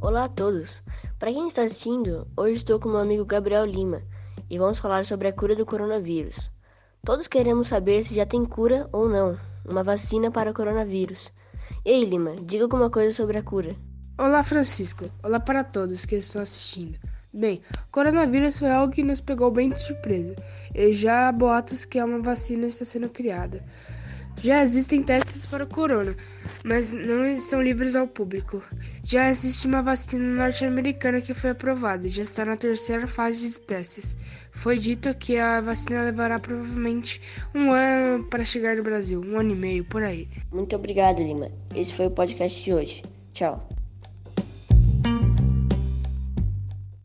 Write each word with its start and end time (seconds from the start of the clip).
Olá 0.00 0.24
a 0.24 0.28
todos! 0.28 0.80
Para 1.18 1.32
quem 1.32 1.48
está 1.48 1.64
assistindo, 1.64 2.24
hoje 2.36 2.58
estou 2.58 2.78
com 2.78 2.88
meu 2.88 2.98
amigo 2.98 3.24
Gabriel 3.24 3.66
Lima 3.66 4.00
e 4.48 4.56
vamos 4.56 4.78
falar 4.78 5.04
sobre 5.04 5.26
a 5.26 5.32
cura 5.32 5.56
do 5.56 5.66
coronavírus. 5.66 6.52
Todos 7.04 7.26
queremos 7.26 7.66
saber 7.66 8.04
se 8.04 8.14
já 8.14 8.24
tem 8.24 8.44
cura 8.44 8.88
ou 8.92 9.08
não, 9.08 9.36
uma 9.68 9.82
vacina 9.82 10.30
para 10.30 10.52
o 10.52 10.54
coronavírus. 10.54 11.32
E 11.84 11.90
aí, 11.90 12.04
Lima, 12.04 12.36
diga 12.36 12.62
alguma 12.62 12.88
coisa 12.88 13.12
sobre 13.12 13.38
a 13.38 13.42
cura. 13.42 13.74
Olá, 14.16 14.44
Francisco. 14.44 15.10
Olá 15.20 15.40
para 15.40 15.64
todos 15.64 16.04
que 16.04 16.14
estão 16.14 16.42
assistindo. 16.42 16.96
Bem, 17.34 17.60
coronavírus 17.90 18.56
foi 18.60 18.70
algo 18.70 18.92
que 18.92 19.02
nos 19.02 19.20
pegou 19.20 19.50
bem 19.50 19.68
de 19.68 19.80
surpresa 19.80 20.36
e 20.76 20.92
já 20.92 21.28
há 21.28 21.32
boatos 21.32 21.84
que 21.84 22.00
uma 22.00 22.22
vacina 22.22 22.68
está 22.68 22.84
sendo 22.84 23.08
criada. 23.08 23.64
Já 24.42 24.62
existem 24.62 25.02
testes 25.02 25.46
para 25.46 25.66
corona, 25.66 26.16
mas 26.64 26.92
não 26.92 27.26
estão 27.26 27.60
livres 27.60 27.96
ao 27.96 28.06
público. 28.06 28.62
Já 29.02 29.28
existe 29.28 29.66
uma 29.66 29.82
vacina 29.82 30.24
norte-americana 30.34 31.20
que 31.20 31.34
foi 31.34 31.50
aprovada 31.50 32.06
e 32.06 32.10
já 32.10 32.22
está 32.22 32.44
na 32.44 32.56
terceira 32.56 33.06
fase 33.06 33.48
de 33.48 33.60
testes. 33.60 34.16
Foi 34.52 34.78
dito 34.78 35.14
que 35.14 35.38
a 35.38 35.60
vacina 35.60 36.02
levará 36.02 36.38
provavelmente 36.38 37.20
um 37.54 37.72
ano 37.72 38.24
para 38.24 38.44
chegar 38.44 38.76
no 38.76 38.82
Brasil, 38.82 39.20
um 39.20 39.38
ano 39.38 39.52
e 39.52 39.56
meio 39.56 39.84
por 39.84 40.02
aí. 40.02 40.28
Muito 40.52 40.76
obrigado, 40.76 41.22
Lima. 41.22 41.48
Esse 41.74 41.92
foi 41.94 42.06
o 42.06 42.10
podcast 42.10 42.62
de 42.62 42.72
hoje. 42.72 43.02
Tchau. 43.32 43.77